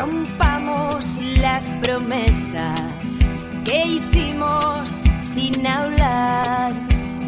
[0.00, 1.04] rompamos
[1.40, 2.80] las promesas
[3.64, 4.88] que hicimos
[5.34, 6.72] sin hablar,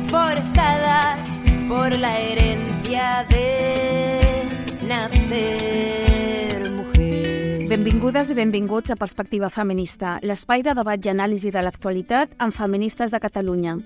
[0.06, 1.28] forzadas
[1.68, 4.48] por la herencia de
[4.88, 7.68] nacer mujer.
[7.68, 13.12] Benvingudes i benvinguts a Perspectiva Feminista, l'espai de debat i anàlisi de l'actualitat amb feministes
[13.12, 13.76] de Catalunya.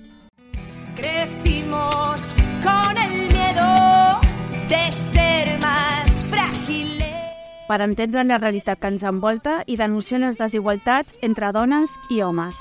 [0.95, 2.23] Crecimos
[2.63, 3.67] con el miedo
[4.69, 5.06] de.
[7.69, 12.57] Per entendre la realitat que ens envolta i denunciar les desigualtats entre dones i homes.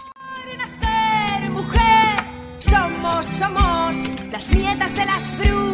[2.60, 3.96] Somos, somos
[4.32, 5.65] las nietas de las brujas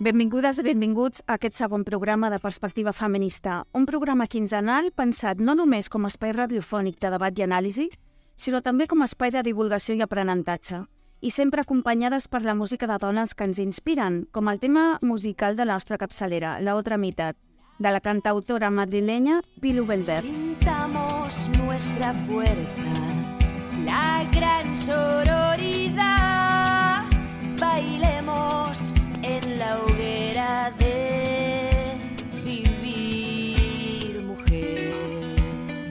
[0.00, 5.52] Benvingudes i benvinguts a aquest segon programa de Perspectiva Feminista, un programa quinzenal pensat no
[5.58, 7.90] només com a espai radiofònic de debat i anàlisi,
[8.32, 10.80] sinó també com a espai de divulgació i aprenentatge,
[11.20, 15.60] i sempre acompanyades per la música de dones que ens inspiren, com el tema musical
[15.60, 17.36] de la nostra capçalera, La otra mitad,
[17.78, 20.24] de la cantautora madrilenya Pilu Belbert.
[20.24, 23.09] Sintamos nuestra fuerza,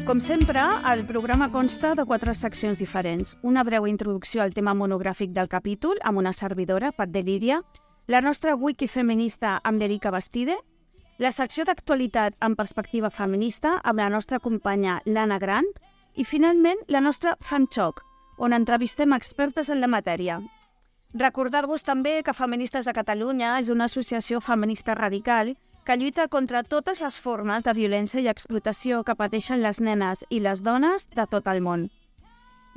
[0.09, 3.35] Com sempre, el programa consta de quatre seccions diferents.
[3.45, 7.59] Una breu introducció al tema monogràfic del capítol amb una servidora, Pat de Lídia,
[8.07, 10.55] la nostra wiki feminista amb l'Erica Bastide,
[11.21, 15.69] la secció d'actualitat amb perspectiva feminista amb la nostra companya Lana Grant
[16.15, 18.01] i, finalment, la nostra FemChoc,
[18.39, 20.39] on entrevistem expertes en la matèria.
[21.13, 25.53] Recordar-vos també que Feministes de Catalunya és una associació feminista radical
[25.89, 30.37] que lluita contra totes les formes de violència i explotació que pateixen les nenes i
[30.37, 31.87] les dones de tot el món.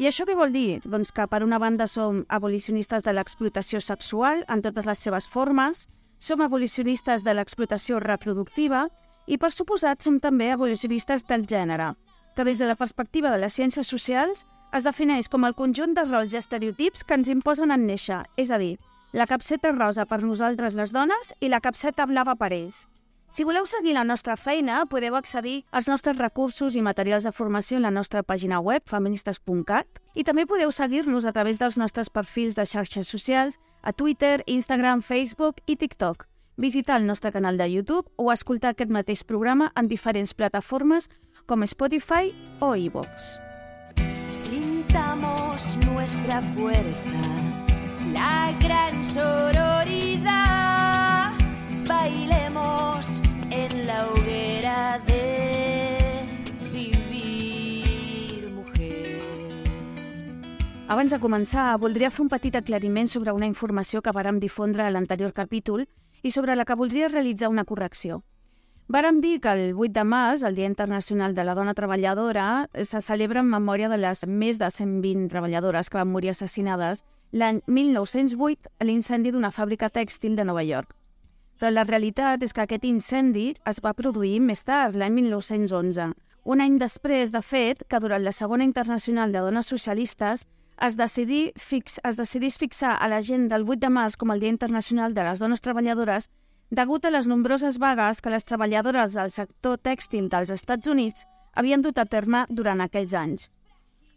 [0.00, 0.78] I això què vol dir?
[0.88, 5.82] Doncs que per una banda som abolicionistes de l'explotació sexual en totes les seves formes,
[6.18, 8.86] som abolicionistes de l'explotació reproductiva
[9.26, 11.90] i, per suposat, som també abolicionistes del gènere,
[12.32, 16.06] que des de la perspectiva de les ciències socials es defineix com el conjunt de
[16.08, 18.78] rols i estereotips que ens imposen en néixer, és a dir,
[19.12, 22.86] la capseta rosa per nosaltres les dones i la capseta blava per ells.
[23.32, 27.78] Si voleu seguir la nostra feina, podeu accedir als nostres recursos i materials de formació
[27.78, 32.52] en la nostra pàgina web, feministes.cat, i també podeu seguir-nos a través dels nostres perfils
[32.60, 36.26] de xarxes socials a Twitter, Instagram, Facebook i TikTok,
[36.58, 41.08] visitar el nostre canal de YouTube o escoltar aquest mateix programa en diferents plataformes
[41.48, 43.40] com Spotify o iVoox.
[44.28, 47.24] Sintamos nuestra fuerza,
[48.12, 50.52] la gran sororidad.
[51.88, 52.41] Bailemos
[60.92, 64.90] Abans de començar, voldria fer un petit aclariment sobre una informació que vàrem difondre a
[64.92, 65.86] l'anterior capítol
[66.20, 68.18] i sobre la que voldria realitzar una correcció.
[68.92, 73.00] Vàrem dir que el 8 de març, el Dia Internacional de la Dona Treballadora, se
[73.00, 78.76] celebra en memòria de les més de 120 treballadores que van morir assassinades l'any 1908
[78.76, 80.92] a l'incendi d'una fàbrica tèxtil de Nova York.
[81.56, 86.12] Però la realitat és que aquest incendi es va produir més tard, l'any 1911,
[86.44, 90.44] un any després, de fet, que durant la Segona Internacional de Dones Socialistes
[90.82, 94.40] es, decidí fix, es decidís fixar a la gent del 8 de març com el
[94.42, 96.28] Dia Internacional de les Dones Treballadores
[96.70, 101.82] degut a les nombroses vagues que les treballadores del sector tèxtil dels Estats Units havien
[101.84, 103.50] dut a terme durant aquells anys.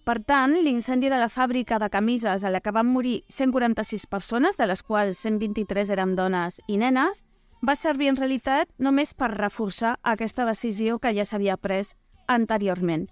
[0.06, 4.56] Per tant, l'incendi de la fàbrica de camises a la que van morir 146 persones,
[4.56, 7.24] de les quals 123 eren dones i nenes,
[7.66, 11.96] va servir en realitat només per reforçar aquesta decisió que ja s'havia pres
[12.28, 13.08] anteriorment.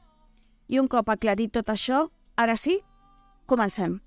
[0.69, 2.79] I un cop aclarit tot això, ara sí,
[3.45, 3.99] comencem.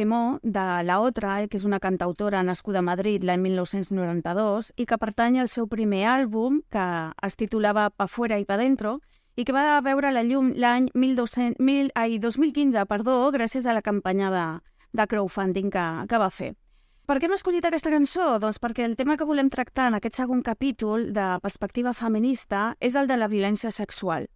[0.00, 4.86] Sequemó de La Otra, eh, que és una cantautora nascuda a Madrid l'any 1992 i
[4.88, 6.84] que pertany al seu primer àlbum, que
[7.28, 9.02] es titulava Pa fuera i pa dentro,
[9.36, 14.46] i que va veure la llum l'any 2015 perdó, gràcies a la campanya de,
[14.96, 16.54] de crowdfunding que, que va fer.
[17.04, 18.38] Per què hem escollit aquesta cançó?
[18.40, 22.96] Doncs perquè el tema que volem tractar en aquest segon capítol de perspectiva feminista és
[22.96, 24.30] el de la violència sexual.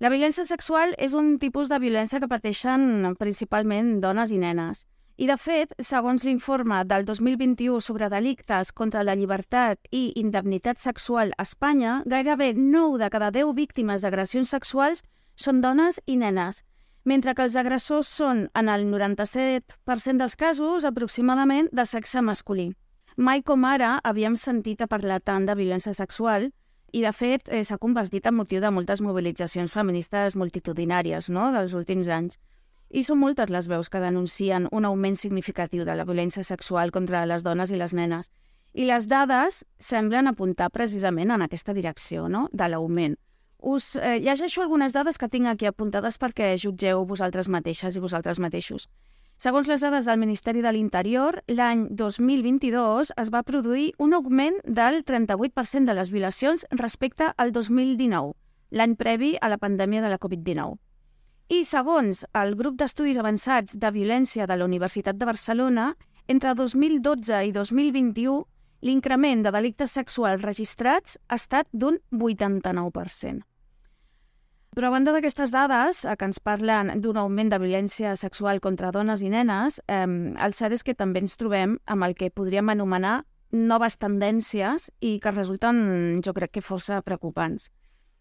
[0.00, 4.84] La violència sexual és un tipus de violència que pateixen principalment dones i nenes.
[5.18, 11.32] I, de fet, segons l'informe del 2021 sobre delictes contra la llibertat i indemnitat sexual
[11.34, 15.02] a Espanya, gairebé 9 de cada 10 víctimes d'agressions sexuals
[15.34, 16.62] són dones i nenes,
[17.02, 22.68] mentre que els agressors són, en el 97% dels casos, aproximadament de sexe masculí.
[23.16, 26.52] Mai com ara havíem sentit a parlar tant de violència sexual
[26.92, 31.74] i, de fet, eh, s'ha convertit en motiu de moltes mobilitzacions feministes multitudinàries no?, dels
[31.74, 32.38] últims anys.
[32.90, 37.26] I són moltes les veus que denuncien un augment significatiu de la violència sexual contra
[37.28, 38.30] les dones i les nenes.
[38.72, 43.16] I les dades semblen apuntar precisament en aquesta direcció, no?, de l'augment.
[43.58, 48.38] Us eh, llegeixo algunes dades que tinc aquí apuntades perquè jutgeu vosaltres mateixes i vosaltres
[48.38, 48.86] mateixos.
[49.38, 55.04] Segons les dades del Ministeri de l'Interior, l'any 2022 es va produir un augment del
[55.04, 58.34] 38% de les violacions respecte al 2019,
[58.70, 60.87] l'any previ a la pandèmia de la Covid-19.
[61.48, 65.94] I segons el grup d'estudis avançats de violència de la Universitat de Barcelona,
[66.28, 68.42] entre 2012 i 2021
[68.84, 73.40] l'increment de delictes sexuals registrats ha estat d'un 89%.
[74.76, 78.92] Però a banda d'aquestes dades, eh, que ens parlen d'un augment de violència sexual contra
[78.92, 82.68] dones i nenes, eh, el cert és que també ens trobem amb el que podríem
[82.68, 87.70] anomenar noves tendències i que resulten, jo crec que força preocupants.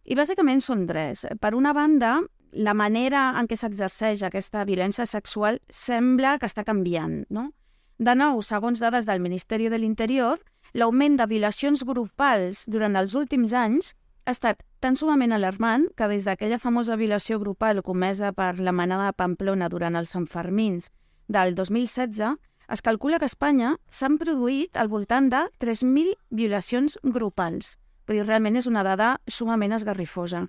[0.06, 1.26] I bàsicament són tres.
[1.42, 2.22] Per una banda,
[2.52, 7.52] la manera en què s'exerceix aquesta violència sexual sembla que està canviant, no?
[7.98, 10.38] De nou, segons dades del Ministeri de l'Interior,
[10.74, 13.94] l'augment de violacions grupals durant els últims anys
[14.28, 19.08] ha estat tan sumament alarmant que des d'aquella famosa violació grupal comesa per la manada
[19.08, 20.92] de Pamplona durant els Sanfermins
[21.28, 22.36] del 2016,
[22.68, 27.78] es calcula que a Espanya s'han produït al voltant de 3.000 violacions grupals.
[28.08, 30.46] Vull dir, realment és una dada sumament esgarrifosa.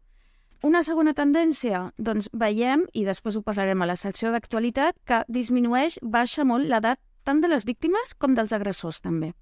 [0.66, 6.00] Una segona tendència, doncs veiem, i després ho parlarem a la secció d'actualitat, que disminueix,
[6.02, 9.34] baixa molt l'edat tant de les víctimes com dels agressors també.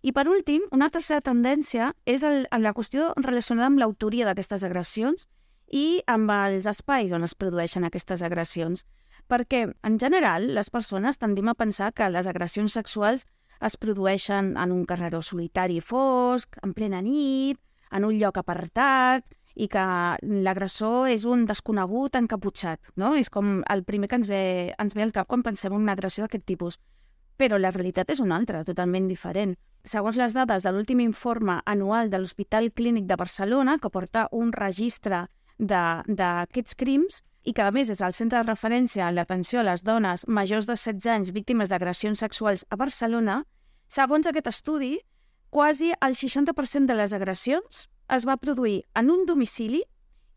[0.00, 5.26] I per últim, una tercera tendència és el, la qüestió relacionada amb l'autoria d'aquestes agressions
[5.68, 8.86] i amb els espais on es produeixen aquestes agressions.
[9.28, 13.26] Perquè, en general, les persones tendim a pensar que les agressions sexuals
[13.60, 17.58] es produeixen en un carreró solitari fosc, en plena nit,
[17.90, 19.26] en un lloc apartat,
[19.58, 19.84] i que
[20.22, 23.14] l'agressor és un desconegut encaputxat, no?
[23.18, 24.42] És com el primer que ens ve,
[24.78, 26.78] ens ve al cap quan pensem en una agressió d'aquest tipus.
[27.38, 29.56] Però la realitat és una altra, totalment diferent.
[29.84, 34.52] Segons les dades de l'últim informe anual de l'Hospital Clínic de Barcelona, que porta un
[34.54, 35.26] registre
[35.58, 39.82] d'aquests crims, i que a més és el centre de referència en l'atenció a les
[39.82, 43.42] dones majors de 16 anys víctimes d'agressions sexuals a Barcelona,
[43.88, 44.98] segons aquest estudi,
[45.50, 49.82] quasi el 60% de les agressions es va produir en un domicili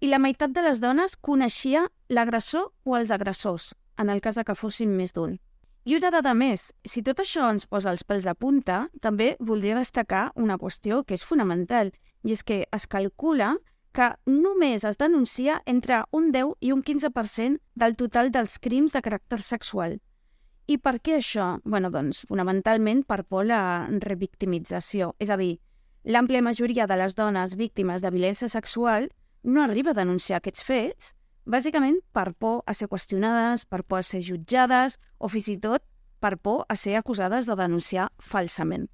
[0.01, 4.43] i la meitat de les dones coneixia l'agressor o els agressors, en el cas de
[4.43, 5.37] que fossin més d'un.
[5.85, 9.79] I una dada més, si tot això ens posa els pèls de punta, també voldria
[9.79, 11.89] destacar una qüestió que és fonamental,
[12.21, 13.55] i és que es calcula
[13.91, 19.01] que només es denuncia entre un 10 i un 15% del total dels crims de
[19.01, 19.97] caràcter sexual.
[20.67, 21.59] I per què això?
[21.65, 25.59] bueno, doncs, fonamentalment per por la revictimització, és a dir,
[26.03, 29.10] L'àmplia majoria de les dones víctimes de violència sexual
[29.43, 31.13] no arriba a denunciar aquests fets,
[31.46, 35.86] bàsicament per por a ser qüestionades, per por a ser jutjades o fins i tot
[36.22, 38.88] per por a ser acusades de denunciar falsament.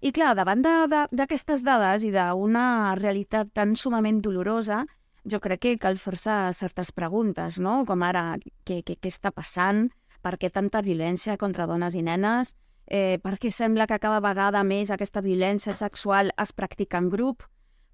[0.00, 4.84] I clar, davant d'aquestes dades i d'una realitat tan sumament dolorosa,
[5.24, 7.84] jo crec que cal fer-se certes preguntes, no?
[7.86, 9.88] com ara què, què, què està passant,
[10.22, 12.54] per què tanta violència contra dones i nenes,
[12.86, 17.42] eh, perquè sembla que cada vegada més aquesta violència sexual es practica en grup,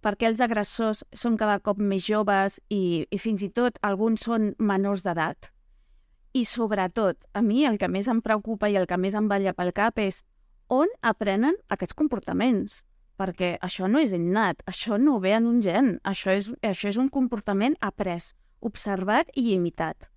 [0.02, 4.52] perquè els agressors són cada cop més joves i, i fins i tot alguns són
[4.58, 5.52] menors d'edat.
[6.32, 9.52] I sobretot, a mi el que més em preocupa i el que més em balla
[9.52, 10.22] pel cap és
[10.72, 12.82] on aprenen aquests comportaments?
[13.20, 16.98] Perquè això no és innat, això no ve en un gen, això és, això és
[16.98, 18.32] un comportament après,
[18.64, 20.11] observat i imitat.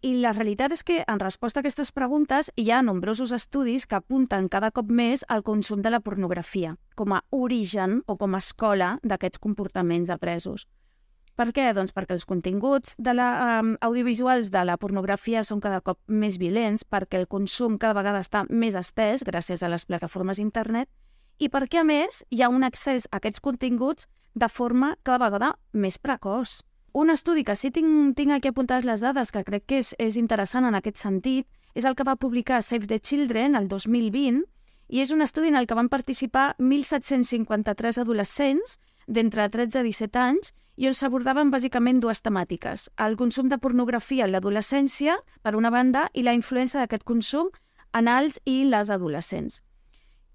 [0.00, 3.98] I la realitat és que, en resposta a aquestes preguntes, hi ha nombrosos estudis que
[3.98, 8.40] apunten cada cop més al consum de la pornografia, com a origen o com a
[8.40, 10.64] escola d'aquests comportaments apresos.
[11.36, 11.66] Per què?
[11.76, 13.28] Doncs perquè els continguts de la,
[13.60, 18.24] um, audiovisuals de la pornografia són cada cop més violents, perquè el consum cada vegada
[18.24, 20.88] està més estès gràcies a les plataformes internet
[21.40, 25.54] i perquè, a més, hi ha un accés a aquests continguts de forma cada vegada
[25.72, 26.60] més precoç.
[26.92, 30.16] Un estudi que sí tinc, tinc aquí apuntades les dades, que crec que és, és
[30.18, 34.42] interessant en aquest sentit, és el que va publicar Save the Children el 2020,
[34.90, 40.18] i és un estudi en el que van participar 1.753 adolescents d'entre 13 i 17
[40.18, 45.70] anys i on s'abordaven bàsicament dues temàtiques, el consum de pornografia en l'adolescència, per una
[45.70, 47.50] banda, i la influència d'aquest consum
[47.94, 49.60] en els i les adolescents.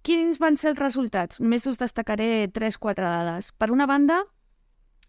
[0.05, 1.41] Quins van ser els resultats?
[1.41, 3.51] Només us destacaré 3-4 dades.
[3.57, 4.21] Per una banda,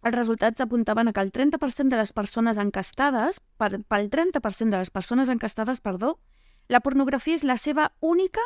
[0.06, 4.78] els resultats apuntaven a que el 30% de les persones encastades, per, pel 30% de
[4.78, 6.16] les persones encastades, perdó,
[6.68, 8.42] la pornografia és la seva única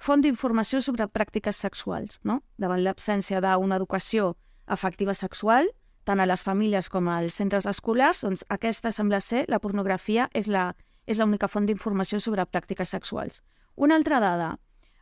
[0.00, 2.40] font d'informació sobre pràctiques sexuals, no?
[2.56, 4.34] Davant l'absència d'una educació
[4.66, 5.68] afectiva sexual,
[6.04, 10.48] tant a les famílies com als centres escolars, doncs aquesta sembla ser, la pornografia és
[10.48, 10.72] la
[11.06, 13.42] és l'única font d'informació sobre pràctiques sexuals.
[13.76, 14.54] Una altra dada,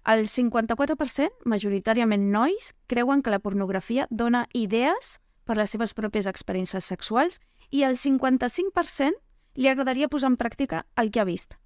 [0.02, 6.84] el 54%, majoritàriament nois, creuen que la pornografia dona idees per les seves pròpies experiències
[6.84, 9.12] sexuals i el 55%
[9.56, 11.56] li agradaria posar en pràctica el que ha vist.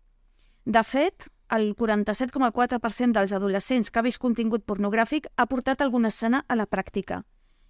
[0.65, 6.45] De fet, el 47,4% dels adolescents que ha vist contingut pornogràfic ha portat alguna escena
[6.49, 7.23] a la pràctica.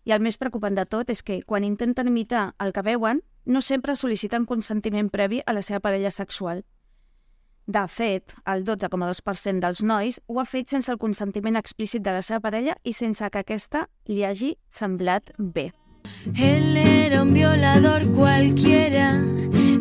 [0.06, 3.60] I el més preocupant de tot és que, quan intenten imitar el que veuen, no
[3.60, 6.64] sempre sol·liciten consentiment previ a la seva parella sexual.
[7.66, 12.22] De fet, el 12,2% dels nois ho ha fet sense el consentiment explícit de la
[12.22, 15.72] seva parella i sense que aquesta li hagi semblat bé.
[16.36, 19.22] Él era un violador cualquiera,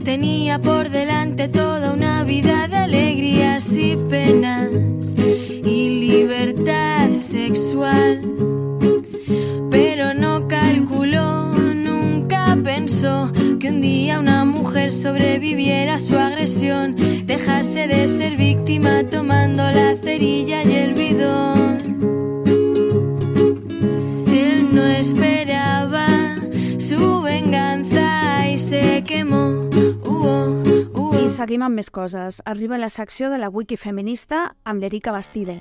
[0.03, 4.69] tenía por delante toda una vida de alegrías y penas
[5.17, 8.21] y libertad sexual.
[9.71, 17.87] Pero no calculó, nunca pensó que un día una mujer sobreviviera a su agresión, dejarse
[17.87, 21.75] de ser víctima tomando la cerilla y el bidón.
[24.27, 25.44] Él no esperaba
[26.95, 29.69] su venganza y se quemó.
[30.05, 32.41] Uh, uh, I seguim amb més coses.
[32.45, 35.59] Arriba la secció de la Wiki feminista amb l'Erika Bastide.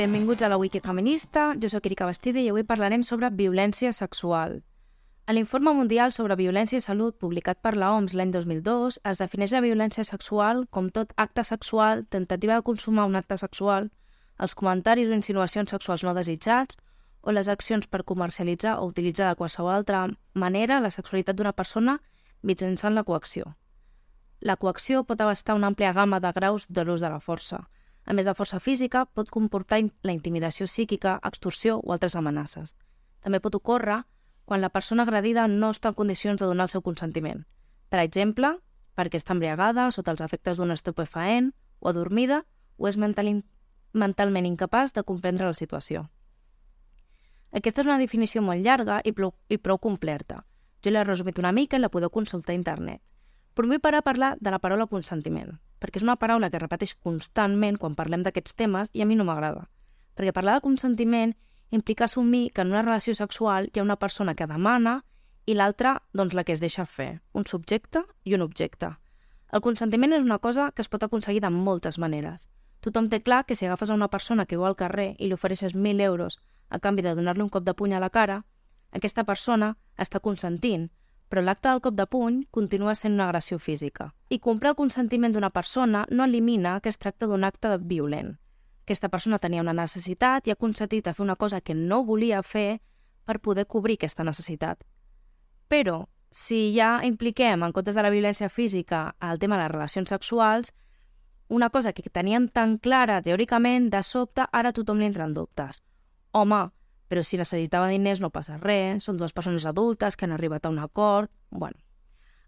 [0.00, 4.62] Benvinguts a la Wiki Feminista, jo sóc Erika Bastide i avui parlarem sobre violència sexual.
[5.30, 9.52] En l'Informe Mundial sobre Violència i Salut, publicat per la OMS l'any 2002, es defineix
[9.54, 13.86] la violència sexual com tot acte sexual, tentativa de consumar un acte sexual,
[14.42, 16.82] els comentaris o insinuacions sexuals no desitjats,
[17.22, 20.02] o les accions per comercialitzar o utilitzar de qualsevol altra
[20.34, 22.00] manera la sexualitat d'una persona
[22.42, 23.54] mitjançant la coacció.
[24.40, 27.68] La coacció pot abastar una àmplia gamma de graus de l'ús de la força.
[28.04, 32.74] A més de força física, pot comportar la intimidació psíquica, extorsió o altres amenaces.
[33.22, 34.02] També pot ocórrer
[34.50, 37.44] quan la persona agredida no està en condicions de donar el seu consentiment.
[37.86, 38.48] Per exemple,
[38.98, 42.40] perquè està embriagada, sota els efectes d'un estupefaent, o adormida,
[42.74, 43.30] o és mental
[43.92, 46.08] mentalment incapaç de comprendre la situació.
[47.54, 50.42] Aquesta és una definició molt llarga i i prou completa.
[50.82, 53.00] Jo l'he resumit una mica i la podeu consultar a internet.
[53.54, 56.96] Però vull parar a parlar de la paraula consentiment, perquè és una paraula que repeteix
[56.96, 59.68] constantment quan parlem d'aquests temes i a mi no m'agrada.
[60.16, 61.36] Perquè parlar de consentiment
[61.70, 65.00] implica assumir que en una relació sexual hi ha una persona que demana
[65.46, 68.92] i l'altra, doncs, la que es deixa fer, un subjecte i un objecte.
[69.50, 72.48] El consentiment és una cosa que es pot aconseguir de moltes maneres.
[72.80, 75.34] Tothom té clar que si agafes a una persona que viu al carrer i li
[75.34, 76.38] ofereixes 1.000 euros
[76.70, 78.44] a canvi de donar-li un cop de puny a la cara,
[78.92, 80.88] aquesta persona està consentint,
[81.28, 84.14] però l'acte del cop de puny continua sent una agressió física.
[84.30, 88.38] I comprar el consentiment d'una persona no elimina que es tracta d'un acte violent.
[88.90, 92.40] Aquesta persona tenia una necessitat i ha consentit a fer una cosa que no volia
[92.42, 92.80] fer
[93.22, 94.80] per poder cobrir aquesta necessitat.
[95.70, 100.10] Però, si ja impliquem, en comptes de la violència física, el tema de les relacions
[100.10, 100.72] sexuals,
[101.46, 105.84] una cosa que teníem tan clara teòricament, de sobte ara tothom li entra en dubtes.
[106.34, 106.58] Home,
[107.06, 110.72] però si necessitava diners no passa res, són dues persones adultes que han arribat a
[110.74, 111.30] un acord...
[111.50, 111.78] Bueno,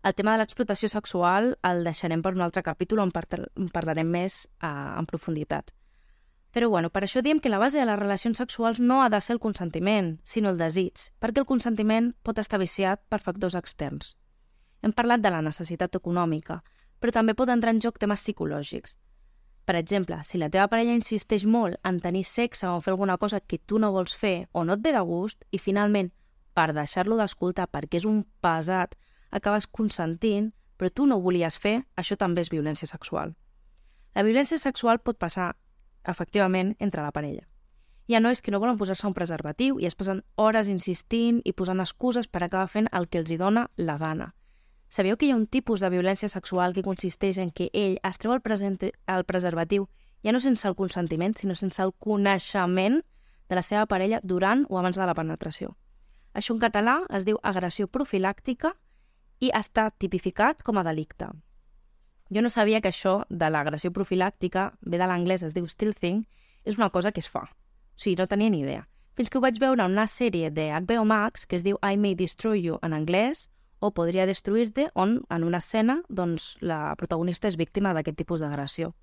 [0.02, 4.98] el tema de l'explotació sexual el deixarem per un altre capítol on parlarem més uh,
[4.98, 5.70] en profunditat.
[6.52, 9.20] Però bueno, per això diem que la base de les relacions sexuals no ha de
[9.24, 14.18] ser el consentiment, sinó el desig, perquè el consentiment pot estar viciat per factors externs.
[14.82, 16.60] Hem parlat de la necessitat econòmica,
[17.00, 18.98] però també pot entrar en joc temes psicològics.
[19.64, 23.40] Per exemple, si la teva parella insisteix molt en tenir sexe o fer alguna cosa
[23.40, 26.10] que tu no vols fer o no et ve de gust i finalment,
[26.52, 28.98] per deixar-lo d'escoltar perquè és un pesat,
[29.30, 33.36] acabes consentint, però tu no ho volies fer, això també és violència sexual.
[34.14, 35.54] La violència sexual pot passar,
[36.08, 37.46] efectivament, entre la parella.
[38.06, 41.52] Hi ha nois que no volen posar-se un preservatiu i es passen hores insistint i
[41.52, 44.34] posant excuses per acabar fent el que els hi dona la gana.
[44.88, 48.18] Sabeu que hi ha un tipus de violència sexual que consisteix en que ell es
[48.18, 49.88] treu el, el preservatiu
[50.22, 53.00] ja no sense el consentiment, sinó sense el coneixement
[53.48, 55.76] de la seva parella durant o abans de la penetració.
[56.34, 58.74] Això en català es diu agressió profilàctica
[59.40, 61.28] i està tipificat com a delicte.
[62.32, 66.24] Jo no sabia que això de l'agressió profilàctica, ve de l'anglès, es diu still thing,
[66.64, 67.44] és una cosa que es fa.
[67.44, 68.86] O sigui, no tenia ni idea.
[69.12, 71.98] Fins que ho vaig veure en una sèrie de HBO Max que es diu I
[72.00, 77.50] May Destroy You en anglès o Podria destruir-te, on en una escena doncs, la protagonista
[77.50, 78.94] és víctima d'aquest tipus d'agressió.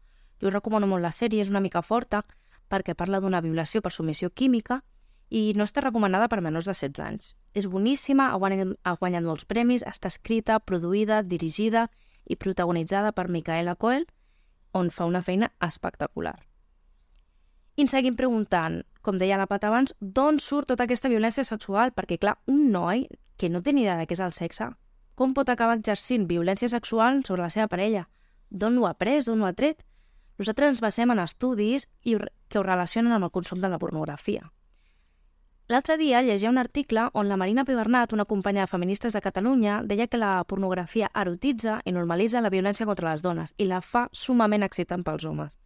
[0.42, 2.24] Jo recomano molt la sèrie, és una mica forta
[2.70, 4.82] perquè parla d'una violació per submissió química
[5.30, 7.36] i no està recomanada per menors de 16 anys.
[7.54, 11.90] És boníssima, ha guanyat, ha guanyat molts premis, està escrita, produïda, dirigida
[12.26, 14.06] i protagonitzada per Micaela Coel,
[14.74, 16.36] on fa una feina espectacular.
[17.76, 21.94] I ens seguim preguntant, com deia la Pat abans, d'on surt tota aquesta violència sexual?
[21.96, 23.08] Perquè, clar, un noi
[23.40, 24.68] que no té ni idea de què és el sexe,
[25.16, 28.06] com pot acabar exercint violència sexual sobre la seva parella?
[28.50, 29.28] D'on ho ha pres?
[29.28, 29.86] D'on ho ha tret?
[30.40, 34.46] Nosaltres ens basem en estudis i que ho relacionen amb el consum de la pornografia.
[35.70, 39.84] L'altre dia llegia un article on la Marina Pibernat, una companya de feministes de Catalunya,
[39.86, 44.08] deia que la pornografia erotitza i normalitza la violència contra les dones i la fa
[44.12, 45.60] sumament excitant pels homes.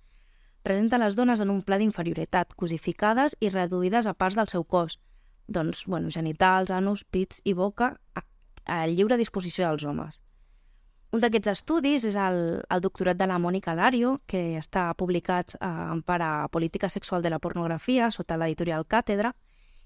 [0.62, 4.98] Presenta les dones en un pla d'inferioritat, cosificades i reduïdes a parts del seu cos,
[5.48, 8.26] doncs, bueno, genitals, anus, pits i boca a,
[8.66, 10.20] a lliure disposició dels homes.
[11.16, 15.64] Un d'aquests estudis és el, el doctorat de la Mònica Lario, que està publicat eh,
[15.64, 19.32] en para Política Sexual de la Pornografia sota l'editorial Càtedra,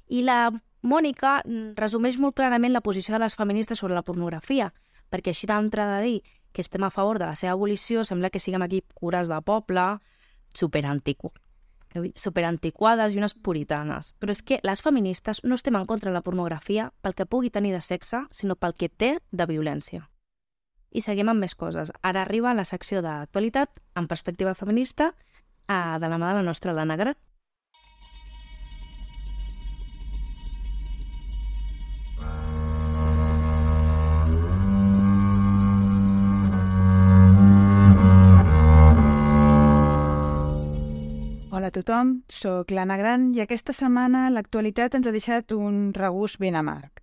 [0.08, 0.52] i la
[0.88, 1.42] Mònica
[1.76, 4.72] resumeix molt clarament la posició de les feministes sobre la pornografia,
[5.12, 6.22] perquè així d'entrada de dir
[6.54, 9.98] que estem a favor de la seva abolició sembla que siguem aquí cures de poble,
[10.54, 11.34] superantiqu
[12.16, 14.14] superantiquades i unes puritanes.
[14.20, 17.50] Però és que les feministes no estem en contra de la pornografia pel que pugui
[17.50, 20.08] tenir de sexe, sinó pel que té de violència.
[20.92, 21.92] I seguim amb més coses.
[22.02, 25.14] Ara arriba la secció d'actualitat en perspectiva feminista
[25.68, 27.20] eh, de la mà de la nostra Lana Grat.
[41.58, 46.38] Hola a tothom, sóc l'Anna Gran i aquesta setmana l'actualitat ens ha deixat un regust
[46.38, 47.02] ben amarg.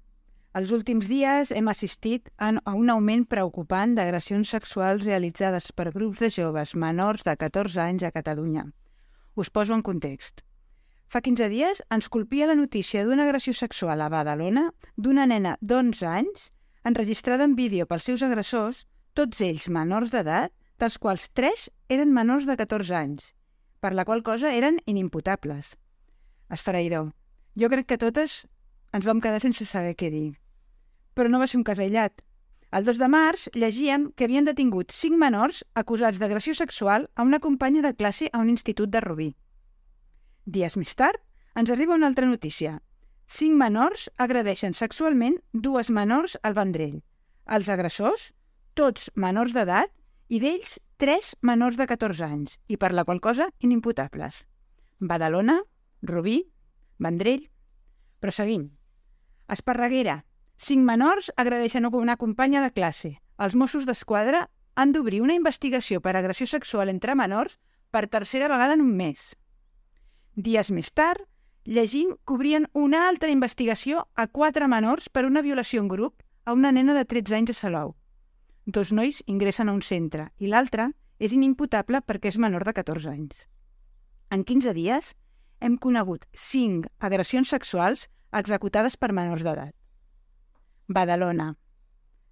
[0.54, 6.30] Els últims dies hem assistit a un augment preocupant d'agressions sexuals realitzades per grups de
[6.36, 8.68] joves menors de 14 anys a Catalunya.
[9.34, 10.46] Us poso en context.
[11.10, 16.10] Fa 15 dies ens colpia la notícia d'una agressió sexual a Badalona d'una nena d'11
[16.14, 16.50] anys
[16.86, 18.86] enregistrada en vídeo pels seus agressors,
[19.18, 23.32] tots ells menors d'edat, dels quals 3 eren menors de 14 anys,
[23.84, 25.74] per la qual cosa eren inimputables.
[26.48, 27.10] Esfereïdor.
[27.52, 28.46] Jo crec que totes
[28.96, 30.38] ens vam quedar sense saber què dir.
[31.12, 32.22] Però no va ser un cas aïllat.
[32.72, 37.42] El 2 de març llegíem que havien detingut cinc menors acusats d'agressió sexual a una
[37.44, 39.28] companya de classe a un institut de Rubí.
[40.46, 41.20] Dies més tard,
[41.54, 42.78] ens arriba una altra notícia.
[43.28, 47.02] Cinc menors agredeixen sexualment dues menors al Vendrell.
[47.44, 48.30] Els agressors,
[48.72, 49.92] tots menors d'edat,
[50.32, 54.44] i d'ells tres menors de 14 anys, i per la qual cosa inimputables.
[54.98, 55.62] Badalona,
[56.02, 56.44] Rubí,
[56.98, 57.50] Vendrell...
[58.20, 58.70] Però seguim.
[59.52, 60.22] Esparreguera.
[60.56, 63.18] Cinc menors agradeixen una companya de classe.
[63.36, 67.58] Els Mossos d'Esquadra han d'obrir una investigació per agressió sexual entre menors
[67.90, 69.34] per tercera vegada en un mes.
[70.34, 71.20] Dies més tard,
[71.64, 76.52] llegim que obrien una altra investigació a quatre menors per una violació en grup a
[76.52, 77.94] una nena de 13 anys a Salou.
[78.66, 80.88] Dos nois ingressen a un centre i l'altre
[81.20, 83.44] és inimputable perquè és menor de 14 anys.
[84.32, 85.12] En 15 dies
[85.60, 89.74] hem conegut 5 agressions sexuals executades per menors d'edat.
[90.88, 91.54] Badalona,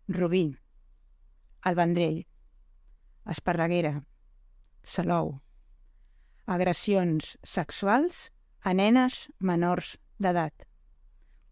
[0.08, 0.56] Rubí,
[1.64, 2.24] El Vendrell,
[3.28, 4.02] Esparreguera,
[4.82, 5.38] Salou.
[6.46, 10.66] Agressions sexuals a nenes menors d'edat.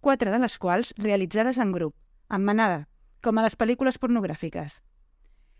[0.00, 1.94] Quatre de les quals realitzades en grup,
[2.28, 2.88] en manada,
[3.22, 4.80] com a les pel·lícules pornogràfiques.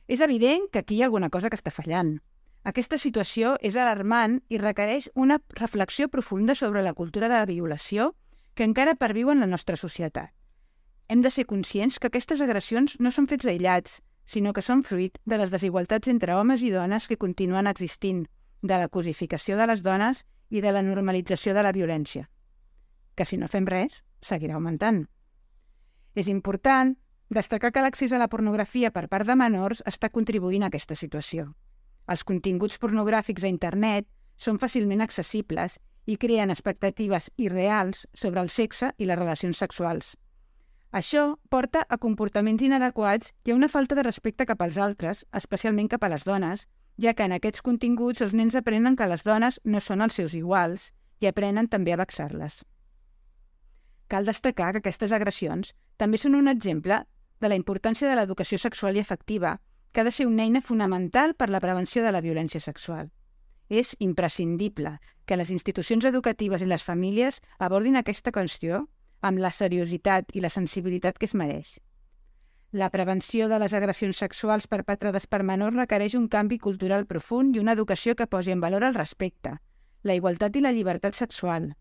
[0.08, 2.18] És evident que aquí hi ha alguna cosa que està fallant.
[2.66, 8.14] Aquesta situació és alarmant i requereix una reflexió profunda sobre la cultura de la violació
[8.54, 10.32] que encara perviu en la nostra societat.
[11.08, 15.16] Hem de ser conscients que aquestes agressions no són fets aïllats, sinó que són fruit
[15.24, 18.26] de les desigualtats entre homes i dones que continuen existint,
[18.62, 22.28] de la cosificació de les dones i de la normalització de la violència,
[23.16, 25.06] que si no fem res, seguirà augmentant.
[26.14, 26.94] És important
[27.30, 31.52] Destacar que l'accés a la pornografia per part de menors està contribuint a aquesta situació.
[32.10, 35.76] Els continguts pornogràfics a internet són fàcilment accessibles
[36.10, 40.16] i creen expectatives irreals sobre el sexe i les relacions sexuals.
[40.90, 45.86] Això porta a comportaments inadequats i a una falta de respecte cap als altres, especialment
[45.92, 46.66] cap a les dones,
[46.98, 50.34] ja que en aquests continguts els nens aprenen que les dones no són els seus
[50.34, 50.90] iguals
[51.22, 52.64] i aprenen també a vexar-les.
[54.10, 57.04] Cal destacar que aquestes agressions també són un exemple
[57.40, 59.58] de la importància de l'educació sexual i afectiva,
[59.92, 63.10] que ha de ser una eina fonamental per la prevenció de la violència sexual.
[63.68, 68.86] És imprescindible que les institucions educatives i les famílies abordin aquesta qüestió
[69.20, 71.78] amb la seriositat i la sensibilitat que es mereix.
[72.72, 77.62] La prevenció de les agressions sexuals perpetrades per menors requereix un canvi cultural profund i
[77.62, 79.56] una educació que posi en valor el respecte,
[80.02, 81.72] la igualtat i la llibertat sexual.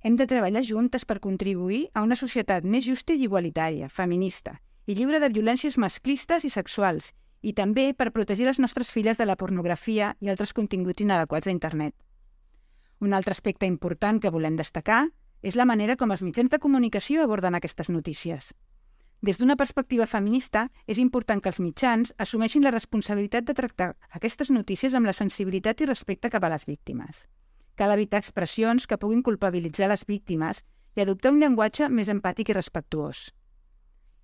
[0.00, 4.94] Hem de treballar juntes per contribuir a una societat més justa i igualitària, feminista, i
[4.94, 9.36] lliure de violències masclistes i sexuals, i també per protegir les nostres filles de la
[9.36, 11.94] pornografia i altres continguts inadequats a internet.
[13.00, 15.08] Un altre aspecte important que volem destacar
[15.42, 18.52] és la manera com els mitjans de comunicació aborden aquestes notícies.
[19.22, 24.50] Des d'una perspectiva feminista, és important que els mitjans assumeixin la responsabilitat de tractar aquestes
[24.50, 27.26] notícies amb la sensibilitat i respecte cap a les víctimes.
[27.78, 30.64] Cal evitar expressions que puguin culpabilitzar les víctimes
[30.98, 33.28] i adoptar un llenguatge més empàtic i respectuós.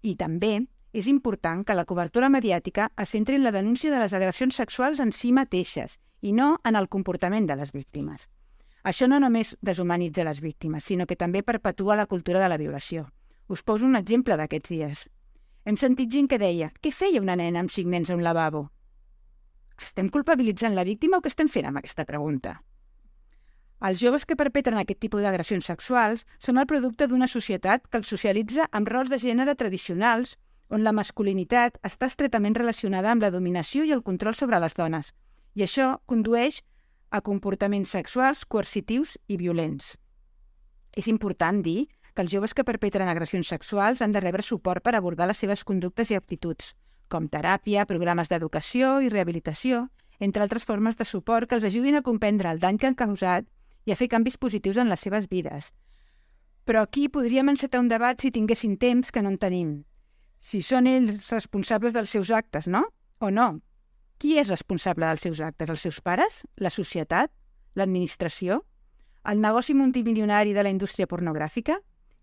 [0.02, 0.56] I també
[0.92, 4.98] és important que la cobertura mediàtica es centri en la denúncia de les agressions sexuals
[4.98, 8.26] en si mateixes i no en el comportament de les víctimes.
[8.82, 13.06] Això no només deshumanitza les víctimes, sinó que també perpetua la cultura de la violació.
[13.46, 15.06] Us poso un exemple d'aquests dies.
[15.64, 18.66] Hem sentit gent que deia què feia una nena amb cinc nens a un lavabo?
[19.80, 22.58] Estem culpabilitzant la víctima o què estem fent amb aquesta pregunta?
[23.80, 28.08] Els joves que perpetren aquest tipus d'agressions sexuals són el producte d'una societat que els
[28.08, 30.36] socialitza amb rols de gènere tradicionals
[30.68, 35.12] on la masculinitat està estretament relacionada amb la dominació i el control sobre les dones,
[35.54, 36.62] i això condueix
[37.10, 39.94] a comportaments sexuals, coercitius i violents.
[40.96, 44.94] És important dir que els joves que perpetren agressions sexuals han de rebre suport per
[44.94, 46.74] abordar les seves conductes i actituds,
[47.08, 49.88] com teràpia, programes d'educació i rehabilitació,
[50.20, 53.46] entre altres formes de suport que els ajudin a comprendre el dany que han causat
[53.84, 55.70] i a fer canvis positius en les seves vides.
[56.64, 59.72] Però aquí podríem encetar un debat si tinguessin temps que no en tenim.
[60.40, 62.84] Si són ells responsables dels seus actes, no?
[63.20, 63.60] O no?
[64.18, 65.70] Qui és responsable dels seus actes?
[65.70, 66.42] Els seus pares?
[66.56, 67.32] La societat?
[67.76, 68.62] L'administració?
[69.24, 71.78] El negoci multimilionari de la indústria pornogràfica?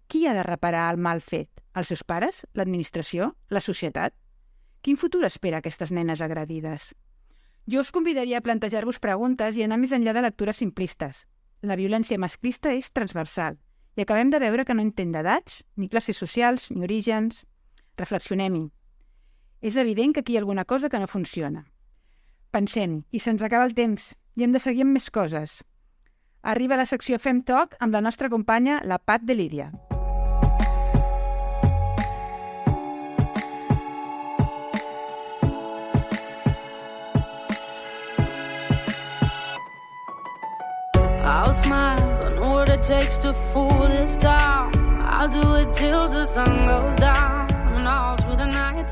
[0.08, 1.50] Qui ha de reparar el mal fet?
[1.74, 2.44] Els seus pares?
[2.54, 3.32] L'administració?
[3.50, 4.14] La societat?
[4.82, 6.92] Quin futur espera aquestes nenes agredides?
[7.70, 11.28] Jo us convidaria a plantejar-vos preguntes i anar més enllà de lectures simplistes.
[11.62, 13.60] La violència masclista és transversal
[13.96, 17.44] i acabem de veure que no entén d'edats, ni classes socials, ni orígens.
[18.00, 18.70] Reflexionem-hi.
[19.62, 21.66] És evident que aquí hi ha alguna cosa que no funciona.
[22.52, 25.62] Pensem, i se'ns acaba el temps, i hem de seguir amb més coses.
[26.42, 29.72] Arriba la secció Fem Toc amb la nostra companya, la Pat de Lídia.
[41.32, 44.76] I'll smile, I know what it takes to fool this town.
[45.00, 47.48] I'll do it till the sun goes down.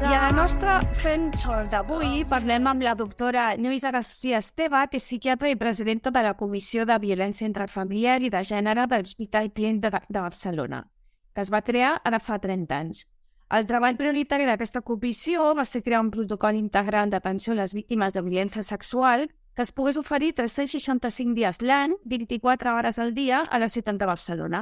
[0.02, 4.98] I a la nostra Fem Xor d'avui parlem amb la doctora Lluïsa García Esteve, que
[5.02, 9.52] és psiquiatra i presidenta de la Comissió de Violència Intrafamiliar i de Gènere de l'Hospital
[9.52, 10.86] Clínic de, de Barcelona,
[11.36, 13.04] que es va crear ara fa 30 anys.
[13.52, 18.16] El treball prioritari d'aquesta comissió va ser crear un protocol integral d'atenció a les víctimes
[18.16, 19.28] de violència sexual
[19.60, 24.08] que es pogués oferir 365 dies l'any, 24 hores al dia, a la ciutat de
[24.08, 24.62] Barcelona.